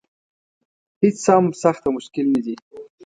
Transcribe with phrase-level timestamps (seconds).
[1.01, 2.55] هېڅ څه هم سخت او مشکل نه دي.